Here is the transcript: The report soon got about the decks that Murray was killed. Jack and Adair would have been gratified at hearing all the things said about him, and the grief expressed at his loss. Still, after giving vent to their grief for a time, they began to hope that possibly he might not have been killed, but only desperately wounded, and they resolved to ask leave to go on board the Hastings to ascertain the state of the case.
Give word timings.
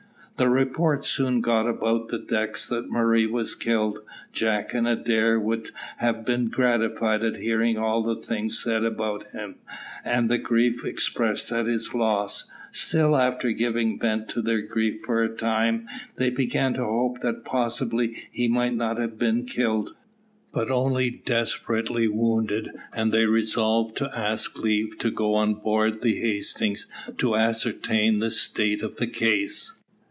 The 0.37 0.49
report 0.49 1.05
soon 1.05 1.39
got 1.41 1.67
about 1.69 2.07
the 2.07 2.17
decks 2.17 2.67
that 2.69 2.89
Murray 2.89 3.27
was 3.27 3.53
killed. 3.53 3.99
Jack 4.33 4.73
and 4.73 4.87
Adair 4.87 5.39
would 5.39 5.69
have 5.97 6.25
been 6.25 6.47
gratified 6.47 7.23
at 7.23 7.35
hearing 7.35 7.77
all 7.77 8.01
the 8.01 8.15
things 8.15 8.57
said 8.57 8.83
about 8.83 9.29
him, 9.33 9.57
and 10.03 10.29
the 10.31 10.39
grief 10.39 10.83
expressed 10.83 11.51
at 11.51 11.67
his 11.67 11.93
loss. 11.93 12.49
Still, 12.71 13.15
after 13.15 13.51
giving 13.51 13.99
vent 13.99 14.29
to 14.29 14.41
their 14.41 14.63
grief 14.63 15.01
for 15.05 15.21
a 15.21 15.29
time, 15.29 15.87
they 16.15 16.31
began 16.31 16.73
to 16.73 16.83
hope 16.85 17.19
that 17.19 17.45
possibly 17.45 18.17
he 18.31 18.47
might 18.47 18.73
not 18.73 18.97
have 18.97 19.19
been 19.19 19.45
killed, 19.45 19.93
but 20.51 20.71
only 20.71 21.11
desperately 21.23 22.07
wounded, 22.07 22.71
and 22.95 23.11
they 23.11 23.27
resolved 23.27 23.95
to 23.97 24.09
ask 24.17 24.57
leave 24.57 24.97
to 24.97 25.11
go 25.11 25.35
on 25.35 25.53
board 25.53 26.01
the 26.01 26.15
Hastings 26.15 26.87
to 27.19 27.35
ascertain 27.35 28.17
the 28.17 28.31
state 28.31 28.81
of 28.81 28.95
the 28.95 29.05
case. 29.05 29.75